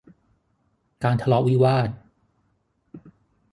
[1.03, 1.89] การทะเลาะวิวาท